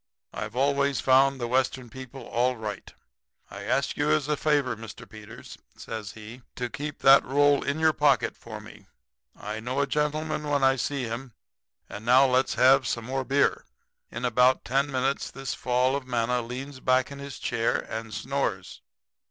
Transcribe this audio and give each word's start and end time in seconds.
I've 0.33 0.55
always 0.55 0.99
found 0.99 1.39
the 1.39 1.47
Western 1.47 1.87
people 1.87 2.23
all 2.23 2.57
right. 2.57 2.91
I 3.51 3.61
ask 3.65 3.95
you 3.97 4.09
as 4.09 4.27
a 4.27 4.35
favor, 4.35 4.75
Mr. 4.75 5.07
Peters,' 5.07 5.59
says 5.77 6.13
he, 6.13 6.41
'to 6.55 6.71
keep 6.71 7.01
that 7.03 7.23
roll 7.23 7.61
in 7.61 7.77
your 7.79 7.93
pocket 7.93 8.35
for 8.35 8.59
me. 8.59 8.87
I 9.35 9.59
know 9.59 9.79
a 9.79 9.85
gentleman 9.85 10.49
when 10.49 10.63
I 10.63 10.75
see 10.75 11.03
him. 11.03 11.33
And 11.87 12.03
now 12.03 12.25
let's 12.25 12.55
have 12.55 12.87
some 12.87 13.05
more 13.05 13.23
beer.' 13.23 13.63
"In 14.09 14.25
about 14.25 14.65
ten 14.65 14.91
minutes 14.91 15.29
this 15.29 15.53
fall 15.53 15.95
of 15.95 16.07
manna 16.07 16.41
leans 16.41 16.79
back 16.79 17.11
in 17.11 17.19
his 17.19 17.37
chair 17.37 17.75
and 17.87 18.11
snores. 18.11 18.81